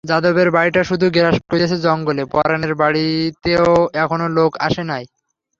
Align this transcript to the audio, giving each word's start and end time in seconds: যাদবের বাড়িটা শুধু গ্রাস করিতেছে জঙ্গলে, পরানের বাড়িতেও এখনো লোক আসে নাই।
যাদবের 0.03 0.49
বাড়িটা 0.51 0.81
শুধু 0.83 1.05
গ্রাস 1.11 1.35
করিতেছে 1.41 1.77
জঙ্গলে, 1.85 2.23
পরানের 2.33 2.73
বাড়িতেও 2.75 3.69
এখনো 3.95 4.25
লোক 4.37 4.51
আসে 4.59 4.83
নাই। 4.91 5.03